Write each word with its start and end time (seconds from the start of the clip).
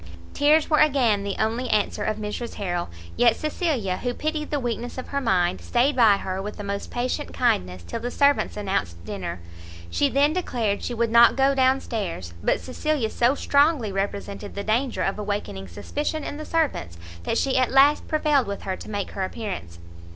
Tears 0.33 0.67
were 0.67 0.79
again 0.79 1.23
the 1.23 1.35
only 1.37 1.69
answer 1.69 2.03
of 2.03 2.17
Mrs 2.17 2.55
Harrel; 2.55 2.89
yet 3.15 3.35
Cecilia, 3.35 3.97
who 3.97 4.15
pitied 4.15 4.49
the 4.49 4.59
weakness 4.59 4.97
of 4.97 5.09
her 5.09 5.21
mind, 5.21 5.61
stayed 5.61 5.95
by 5.95 6.17
her 6.17 6.41
with 6.41 6.57
the 6.57 6.63
most 6.63 6.89
patient 6.89 7.33
kindness 7.35 7.83
till 7.83 7.99
the 7.99 8.09
servants 8.09 8.57
announced 8.57 9.05
dinner. 9.05 9.41
She 9.91 10.09
then 10.09 10.33
declared 10.33 10.81
she 10.81 10.95
would 10.95 11.11
not 11.11 11.35
go 11.35 11.53
down 11.53 11.81
stairs; 11.81 12.33
but 12.43 12.59
Cecilia 12.59 13.11
so 13.11 13.35
strongly 13.35 13.91
represented 13.91 14.55
the 14.55 14.63
danger 14.63 15.03
of 15.03 15.19
awakening 15.19 15.67
suspicion 15.67 16.23
in 16.23 16.37
the 16.37 16.45
servants, 16.45 16.97
that 17.21 17.37
she 17.37 17.55
at 17.55 17.69
last 17.69 18.07
prevailed 18.07 18.47
with 18.47 18.63
her 18.63 18.75
to 18.75 18.89
make 18.89 19.11
her 19.11 19.23
appearance. 19.23 19.77